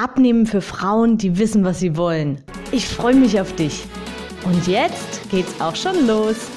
[0.00, 2.44] Abnehmen für Frauen, die wissen, was sie wollen.
[2.70, 3.84] Ich freue mich auf dich.
[4.44, 6.48] Und jetzt geht's auch schon los.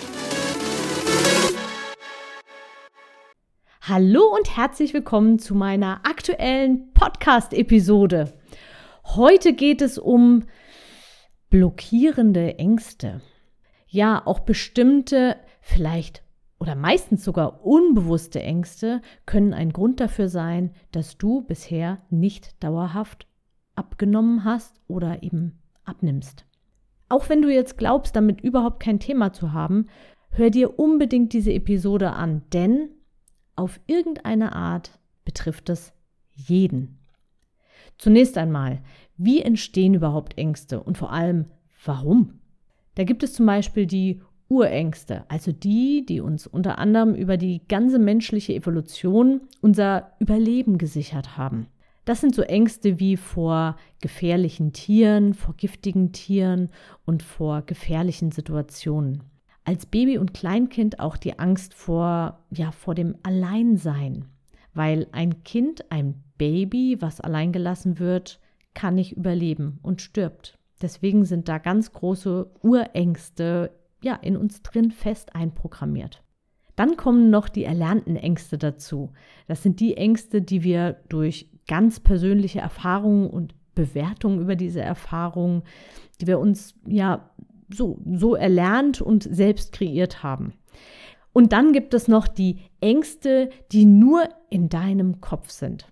[3.81, 8.31] Hallo und herzlich willkommen zu meiner aktuellen Podcast-Episode.
[9.05, 10.43] Heute geht es um
[11.49, 13.21] blockierende Ängste.
[13.87, 16.21] Ja, auch bestimmte, vielleicht
[16.59, 23.25] oder meistens sogar unbewusste Ängste können ein Grund dafür sein, dass du bisher nicht dauerhaft
[23.81, 26.45] abgenommen hast oder eben abnimmst.
[27.09, 29.87] Auch wenn du jetzt glaubst, damit überhaupt kein Thema zu haben,
[30.29, 32.89] hör dir unbedingt diese Episode an, denn
[33.55, 35.93] auf irgendeine Art betrifft es
[36.31, 36.99] jeden.
[37.97, 38.83] Zunächst einmal,
[39.17, 41.45] wie entstehen überhaupt Ängste und vor allem,
[41.83, 42.39] warum?
[42.93, 47.65] Da gibt es zum Beispiel die Urängste, also die, die uns unter anderem über die
[47.67, 51.67] ganze menschliche Evolution unser Überleben gesichert haben.
[52.05, 56.69] Das sind so Ängste wie vor gefährlichen Tieren, vor giftigen Tieren
[57.05, 59.23] und vor gefährlichen Situationen.
[59.63, 64.25] Als Baby und Kleinkind auch die Angst vor, ja, vor dem Alleinsein,
[64.73, 68.39] weil ein Kind, ein Baby, was alleingelassen wird,
[68.73, 70.57] kann nicht überleben und stirbt.
[70.81, 76.23] Deswegen sind da ganz große Urängste ja, in uns drin fest einprogrammiert.
[76.75, 79.11] Dann kommen noch die erlernten Ängste dazu.
[79.47, 85.63] Das sind die Ängste, die wir durch ganz persönliche Erfahrungen und Bewertungen über diese Erfahrungen,
[86.19, 87.29] die wir uns ja
[87.69, 90.53] so, so erlernt und selbst kreiert haben.
[91.33, 95.87] Und dann gibt es noch die Ängste, die nur in deinem Kopf sind.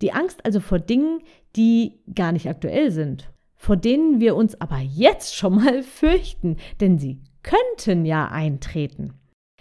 [0.00, 1.20] Die Angst also vor Dingen,
[1.54, 3.30] die gar nicht aktuell sind
[3.64, 9.14] vor denen wir uns aber jetzt schon mal fürchten, denn sie könnten ja eintreten.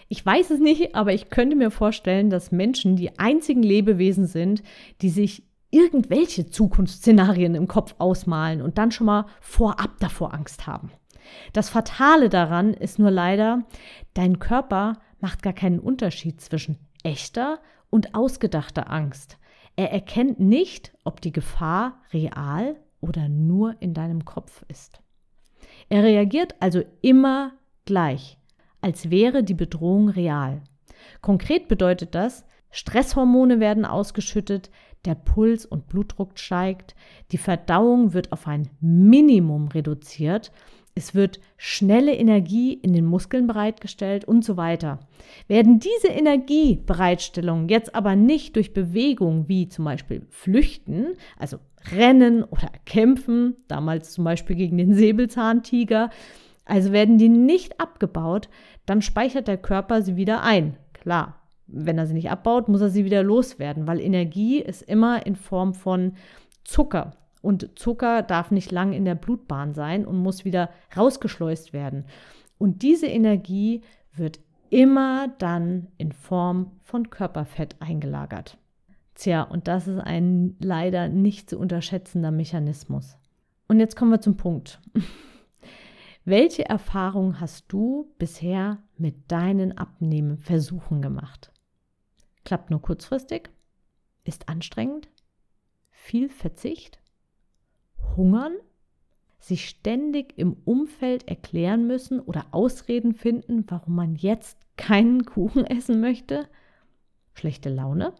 [0.09, 4.63] Ich weiß es nicht, aber ich könnte mir vorstellen, dass Menschen die einzigen Lebewesen sind,
[5.01, 10.91] die sich irgendwelche Zukunftsszenarien im Kopf ausmalen und dann schon mal vorab davor Angst haben.
[11.53, 13.63] Das Fatale daran ist nur leider,
[14.13, 17.59] dein Körper macht gar keinen Unterschied zwischen echter
[17.89, 19.37] und ausgedachter Angst.
[19.75, 24.99] Er erkennt nicht, ob die Gefahr real oder nur in deinem Kopf ist.
[25.89, 27.53] Er reagiert also immer
[27.85, 28.37] gleich,
[28.83, 30.61] als wäre die Bedrohung real.
[31.21, 34.69] Konkret bedeutet das, Stresshormone werden ausgeschüttet,
[35.05, 36.95] der Puls und Blutdruck steigt,
[37.31, 40.51] die Verdauung wird auf ein Minimum reduziert
[40.95, 44.99] es wird schnelle Energie in den Muskeln bereitgestellt und so weiter.
[45.47, 51.57] Werden diese Energiebereitstellungen jetzt aber nicht durch Bewegung wie zum Beispiel Flüchten, also
[51.91, 56.11] Rennen oder Kämpfen, damals zum Beispiel gegen den Säbelzahntiger,
[56.65, 58.49] also werden die nicht abgebaut,
[58.85, 60.77] dann speichert der Körper sie wieder ein.
[60.93, 61.35] Klar,
[61.67, 65.35] wenn er sie nicht abbaut, muss er sie wieder loswerden, weil Energie ist immer in
[65.35, 66.13] Form von
[66.63, 67.11] Zucker.
[67.41, 72.05] Und Zucker darf nicht lang in der Blutbahn sein und muss wieder rausgeschleust werden.
[72.57, 73.81] Und diese Energie
[74.15, 78.57] wird immer dann in Form von Körperfett eingelagert.
[79.15, 83.17] Tja, und das ist ein leider nicht zu unterschätzender Mechanismus.
[83.67, 84.79] Und jetzt kommen wir zum Punkt.
[86.25, 91.51] Welche Erfahrung hast du bisher mit deinen Abnehmenversuchen gemacht?
[92.45, 93.49] Klappt nur kurzfristig?
[94.23, 95.09] Ist anstrengend?
[95.91, 97.03] Viel Verzicht?
[98.15, 98.55] hungern,
[99.39, 105.99] sich ständig im Umfeld erklären müssen oder Ausreden finden, warum man jetzt keinen Kuchen essen
[105.99, 106.47] möchte,
[107.33, 108.13] schlechte Laune,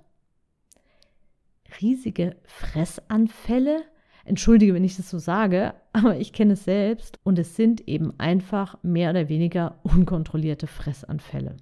[1.82, 3.84] riesige Fressanfälle.
[4.26, 8.18] Entschuldige, wenn ich das so sage, aber ich kenne es selbst und es sind eben
[8.20, 11.58] einfach mehr oder weniger unkontrollierte Fressanfälle.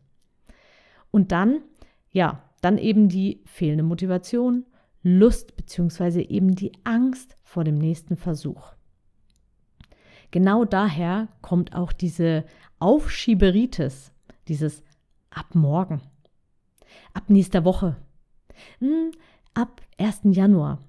[1.09, 1.61] Und dann,
[2.11, 4.65] ja, dann eben die fehlende Motivation,
[5.03, 6.21] Lust bzw.
[6.21, 8.73] eben die Angst vor dem nächsten Versuch.
[10.29, 12.45] Genau daher kommt auch diese
[12.79, 14.13] Aufschieberitis,
[14.47, 14.83] dieses
[15.29, 16.01] ab morgen,
[17.13, 17.97] ab nächster Woche,
[18.79, 19.11] hm,
[19.53, 20.21] ab 1.
[20.31, 20.79] Januar.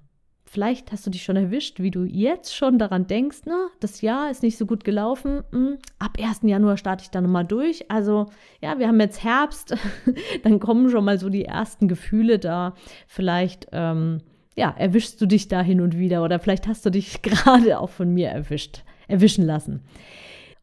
[0.53, 4.29] Vielleicht hast du dich schon erwischt, wie du jetzt schon daran denkst, na, das Jahr
[4.29, 5.43] ist nicht so gut gelaufen.
[5.51, 6.41] Hm, ab 1.
[6.43, 7.89] Januar starte ich dann nochmal durch.
[7.89, 8.27] Also
[8.61, 9.75] ja, wir haben jetzt Herbst,
[10.43, 12.75] dann kommen schon mal so die ersten Gefühle da.
[13.07, 14.19] Vielleicht ähm,
[14.55, 17.89] ja, erwischst du dich da hin und wieder oder vielleicht hast du dich gerade auch
[17.89, 18.83] von mir erwischt.
[19.07, 19.81] erwischen lassen.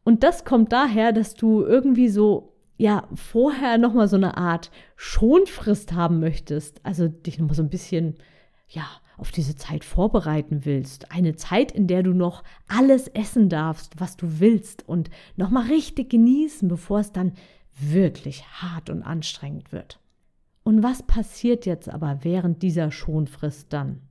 [0.05, 4.71] Und das kommt daher, dass du irgendwie so ja vorher noch mal so eine Art
[4.95, 8.15] Schonfrist haben möchtest, also dich noch mal so ein bisschen
[8.69, 8.87] ja
[9.21, 14.17] auf diese Zeit vorbereiten willst, eine Zeit, in der du noch alles essen darfst, was
[14.17, 17.33] du willst und noch mal richtig genießen, bevor es dann
[17.79, 19.99] wirklich hart und anstrengend wird.
[20.63, 24.01] Und was passiert jetzt aber während dieser Schonfrist dann?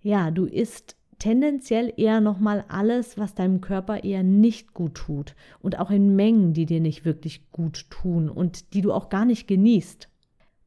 [0.00, 5.78] Ja, du isst tendenziell eher nochmal alles, was deinem Körper eher nicht gut tut und
[5.78, 9.46] auch in Mengen, die dir nicht wirklich gut tun und die du auch gar nicht
[9.46, 10.08] genießt.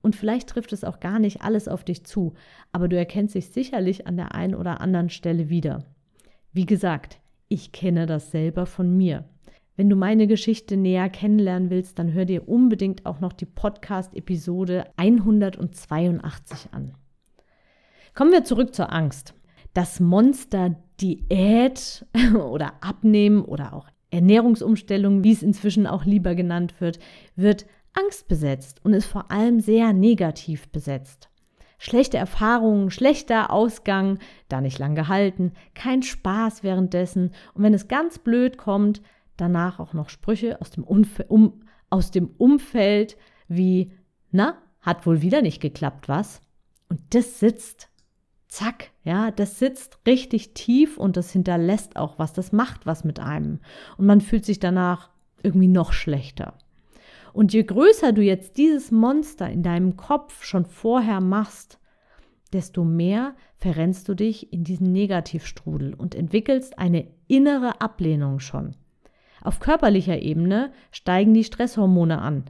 [0.01, 2.33] Und vielleicht trifft es auch gar nicht alles auf dich zu,
[2.71, 5.86] aber du erkennst dich sicherlich an der einen oder anderen Stelle wieder.
[6.53, 9.25] Wie gesagt, ich kenne das selber von mir.
[9.75, 14.86] Wenn du meine Geschichte näher kennenlernen willst, dann hör dir unbedingt auch noch die Podcast-Episode
[14.98, 16.94] 182 an.
[18.13, 19.33] Kommen wir zurück zur Angst.
[19.74, 22.06] Das Monster Diät
[22.36, 27.00] oder Abnehmen oder auch Ernährungsumstellung, wie es inzwischen auch lieber genannt wird,
[27.36, 31.30] wird angstbesetzt und ist vor allem sehr negativ besetzt.
[31.78, 38.20] Schlechte Erfahrungen, schlechter Ausgang, da nicht lang gehalten, kein Spaß währenddessen und wenn es ganz
[38.20, 39.02] blöd kommt,
[39.38, 43.18] danach auch noch Sprüche aus dem, Umf um, aus dem Umfeld
[43.48, 43.92] wie,
[44.32, 46.42] na, hat wohl wieder nicht geklappt, was?
[46.90, 47.90] Und das sitzt,
[48.48, 53.20] zack, ja, das sitzt richtig tief und das hinterlässt auch was, das macht was mit
[53.20, 53.60] einem.
[53.98, 55.10] Und man fühlt sich danach
[55.42, 56.58] irgendwie noch schlechter.
[57.33, 61.80] Und je größer du jetzt dieses Monster in deinem Kopf schon vorher machst,
[62.54, 68.75] desto mehr verrennst du dich in diesen Negativstrudel und entwickelst eine innere Ablehnung schon.
[69.42, 72.45] Auf körperlicher Ebene steigen die Stresshormone an.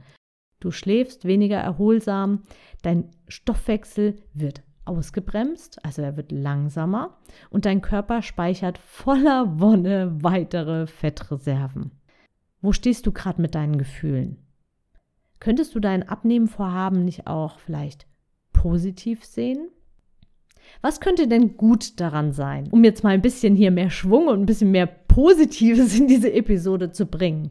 [0.60, 2.42] Du schläfst weniger erholsam,
[2.82, 7.18] dein Stoffwechsel wird ausgebremst, also er wird langsamer
[7.50, 11.92] und dein Körper speichert voller Wonne weitere Fettreserven.
[12.60, 14.38] Wo stehst du gerade mit deinen Gefühlen?
[15.42, 18.06] Könntest du dein Abnehmenvorhaben nicht auch vielleicht
[18.52, 19.70] positiv sehen?
[20.82, 24.38] Was könnte denn gut daran sein, um jetzt mal ein bisschen hier mehr Schwung und
[24.38, 27.50] ein bisschen mehr Positives in diese Episode zu bringen.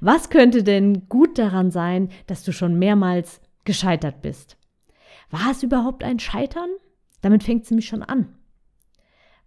[0.00, 4.56] Was könnte denn gut daran sein, dass du schon mehrmals gescheitert bist?
[5.30, 6.70] War es überhaupt ein Scheitern?
[7.20, 8.34] Damit fängt es nämlich schon an.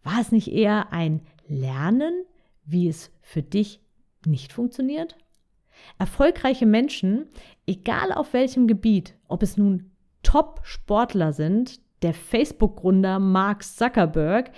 [0.04, 2.24] War es nicht eher ein Lernen,
[2.66, 3.82] wie es für dich
[4.28, 5.18] nicht funktioniert?
[5.98, 7.26] Erfolgreiche Menschen,
[7.68, 9.92] egal auf welchem Gebiet, ob es nun
[10.24, 14.52] Top-Sportler sind, der Facebook-Gründer Mark Zuckerberg,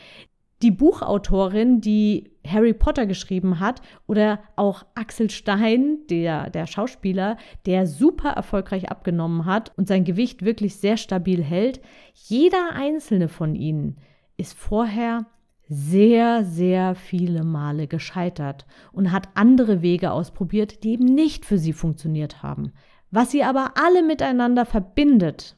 [0.61, 7.87] die Buchautorin, die Harry Potter geschrieben hat, oder auch Axel Stein, der, der Schauspieler, der
[7.87, 11.81] super erfolgreich abgenommen hat und sein Gewicht wirklich sehr stabil hält.
[12.13, 13.97] Jeder einzelne von ihnen
[14.37, 15.25] ist vorher
[15.73, 21.71] sehr, sehr viele Male gescheitert und hat andere Wege ausprobiert, die eben nicht für sie
[21.71, 22.73] funktioniert haben.
[23.09, 25.55] Was sie aber alle miteinander verbindet,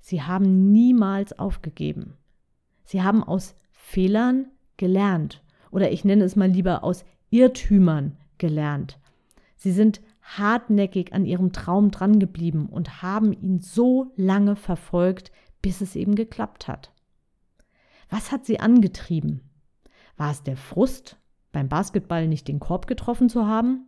[0.00, 2.14] sie haben niemals aufgegeben.
[2.84, 4.46] Sie haben aus Fehlern
[4.78, 5.42] gelernt.
[5.70, 8.98] Oder ich nenne es mal lieber aus Irrtümern gelernt.
[9.56, 15.96] Sie sind hartnäckig an ihrem Traum drangeblieben und haben ihn so lange verfolgt, bis es
[15.96, 16.91] eben geklappt hat.
[18.12, 19.40] Was hat sie angetrieben?
[20.18, 21.16] War es der Frust,
[21.50, 23.86] beim Basketball nicht den Korb getroffen zu haben?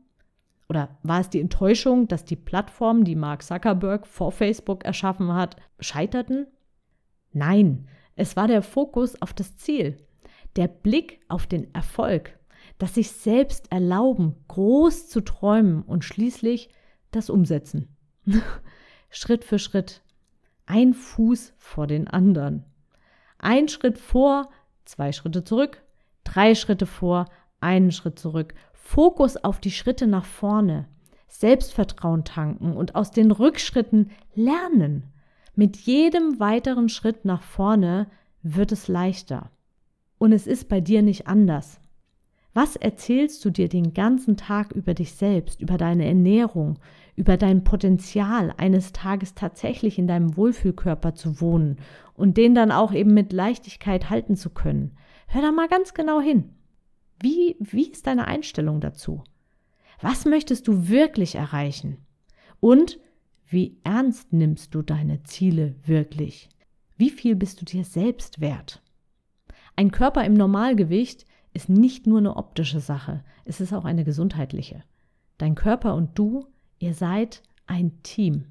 [0.66, 5.56] Oder war es die Enttäuschung, dass die Plattformen, die Mark Zuckerberg vor Facebook erschaffen hat,
[5.78, 6.46] scheiterten?
[7.32, 9.98] Nein, es war der Fokus auf das Ziel,
[10.56, 12.38] der Blick auf den Erfolg,
[12.78, 16.70] das sich selbst erlauben, groß zu träumen und schließlich
[17.10, 17.94] das Umsetzen.
[19.10, 20.02] Schritt für Schritt.
[20.64, 22.64] Ein Fuß vor den anderen.
[23.38, 24.50] Ein Schritt vor,
[24.84, 25.82] zwei Schritte zurück,
[26.24, 27.26] drei Schritte vor,
[27.60, 28.54] einen Schritt zurück.
[28.72, 30.86] Fokus auf die Schritte nach vorne.
[31.28, 35.12] Selbstvertrauen tanken und aus den Rückschritten lernen.
[35.56, 38.08] Mit jedem weiteren Schritt nach vorne
[38.42, 39.50] wird es leichter.
[40.18, 41.80] Und es ist bei dir nicht anders.
[42.52, 46.78] Was erzählst du dir den ganzen Tag über dich selbst, über deine Ernährung,
[47.16, 51.78] über dein Potenzial, eines Tages tatsächlich in deinem Wohlfühlkörper zu wohnen
[52.14, 54.96] und den dann auch eben mit Leichtigkeit halten zu können?
[55.28, 56.50] Hör da mal ganz genau hin.
[57.20, 59.22] Wie, wie ist deine Einstellung dazu?
[60.00, 61.98] Was möchtest du wirklich erreichen?
[62.60, 62.98] Und
[63.46, 66.48] wie ernst nimmst du deine Ziele wirklich?
[66.96, 68.82] Wie viel bist du dir selbst wert?
[69.76, 74.82] Ein Körper im Normalgewicht ist nicht nur eine optische Sache, es ist auch eine gesundheitliche.
[75.38, 76.46] Dein Körper und du,
[76.78, 78.46] ihr seid ein Team.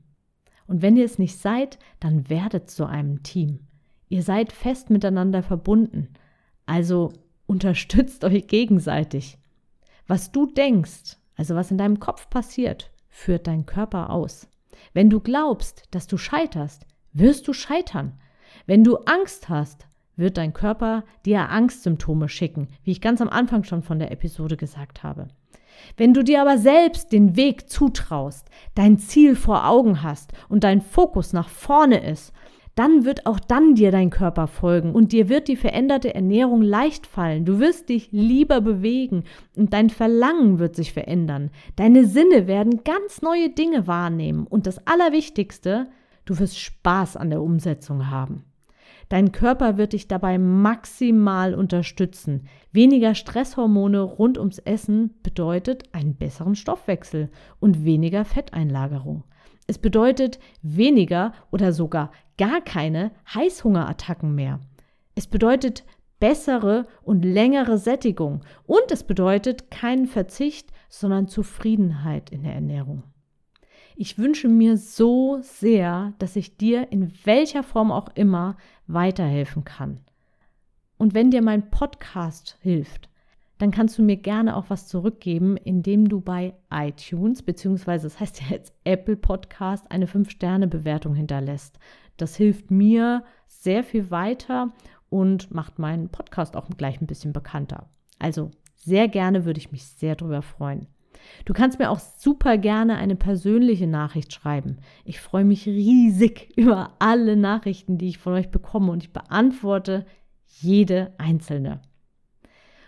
[0.67, 3.59] Und wenn ihr es nicht seid, dann werdet zu einem Team.
[4.09, 6.09] Ihr seid fest miteinander verbunden.
[6.65, 7.13] Also
[7.45, 9.37] unterstützt euch gegenseitig.
[10.07, 14.47] Was du denkst, also was in deinem Kopf passiert, führt dein Körper aus.
[14.93, 18.19] Wenn du glaubst, dass du scheiterst, wirst du scheitern.
[18.65, 23.63] Wenn du Angst hast, wird dein Körper dir Angstsymptome schicken, wie ich ganz am Anfang
[23.63, 25.27] schon von der Episode gesagt habe.
[25.97, 30.81] Wenn du dir aber selbst den Weg zutraust, dein Ziel vor Augen hast und dein
[30.81, 32.33] Fokus nach vorne ist,
[32.75, 37.05] dann wird auch dann dir dein Körper folgen und dir wird die veränderte Ernährung leicht
[37.05, 37.45] fallen.
[37.45, 39.25] Du wirst dich lieber bewegen
[39.55, 41.51] und dein Verlangen wird sich verändern.
[41.75, 45.87] Deine Sinne werden ganz neue Dinge wahrnehmen und das Allerwichtigste,
[46.25, 48.43] du wirst Spaß an der Umsetzung haben.
[49.13, 52.47] Dein Körper wird dich dabei maximal unterstützen.
[52.71, 57.29] Weniger Stresshormone rund ums Essen bedeutet einen besseren Stoffwechsel
[57.59, 59.23] und weniger Fetteinlagerung.
[59.67, 64.59] Es bedeutet weniger oder sogar gar keine Heißhungerattacken mehr.
[65.13, 65.83] Es bedeutet
[66.19, 73.03] bessere und längere Sättigung und es bedeutet keinen Verzicht, sondern Zufriedenheit in der Ernährung.
[73.95, 78.57] Ich wünsche mir so sehr, dass ich dir in welcher Form auch immer
[78.87, 79.99] weiterhelfen kann.
[80.97, 83.09] Und wenn dir mein Podcast hilft,
[83.59, 88.41] dann kannst du mir gerne auch was zurückgeben, indem du bei iTunes, beziehungsweise das heißt
[88.41, 91.77] ja jetzt Apple Podcast, eine 5-Sterne-Bewertung hinterlässt.
[92.17, 94.73] Das hilft mir sehr viel weiter
[95.09, 97.89] und macht meinen Podcast auch gleich ein bisschen bekannter.
[98.19, 100.87] Also sehr gerne würde ich mich sehr darüber freuen.
[101.45, 104.77] Du kannst mir auch super gerne eine persönliche Nachricht schreiben.
[105.05, 110.05] Ich freue mich riesig über alle Nachrichten, die ich von euch bekomme und ich beantworte
[110.45, 111.81] jede einzelne.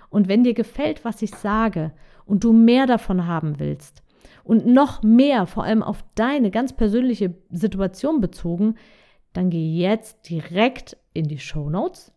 [0.09, 1.91] Und wenn dir gefällt, was ich sage
[2.25, 4.03] und du mehr davon haben willst
[4.43, 8.75] und noch mehr, vor allem auf deine ganz persönliche Situation bezogen,
[9.33, 12.14] dann geh jetzt direkt in die Show Notes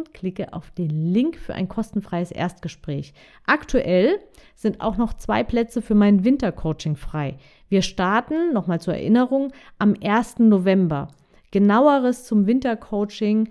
[0.00, 3.12] und klicke auf den Link für ein kostenfreies Erstgespräch.
[3.46, 4.18] Aktuell
[4.54, 7.36] sind auch noch zwei Plätze für mein Wintercoaching frei.
[7.68, 10.38] Wir starten, nochmal zur Erinnerung, am 1.
[10.40, 11.08] November.
[11.50, 13.50] Genaueres zum Wintercoaching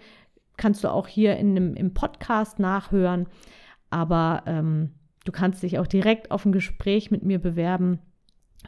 [0.58, 3.27] kannst du auch hier in, im, im Podcast nachhören.
[3.89, 4.91] Aber ähm,
[5.25, 8.00] du kannst dich auch direkt auf ein Gespräch mit mir bewerben.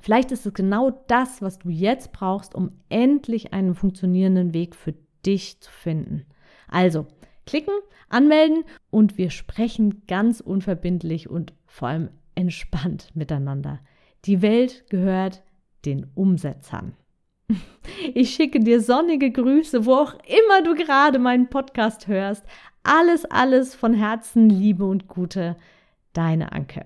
[0.02, 4.94] Vielleicht ist es genau das, was du jetzt brauchst, um endlich einen funktionierenden Weg für
[5.26, 6.26] dich zu finden.
[6.68, 7.08] Also,
[7.46, 7.74] klicken,
[8.10, 13.80] anmelden und wir sprechen ganz unverbindlich und vor allem entspannt miteinander.
[14.26, 15.44] Die Welt gehört
[15.86, 16.96] den Umsetzern.
[18.14, 22.46] Ich schicke dir sonnige Grüße, wo auch immer du gerade meinen Podcast hörst.
[22.84, 25.58] Alles, alles von Herzen, Liebe und Gute.
[26.14, 26.86] Deine Anke.